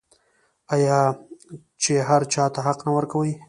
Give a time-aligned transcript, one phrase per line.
[0.75, 0.97] آیا
[1.81, 3.33] چې هر چا ته حق نه ورکوي؟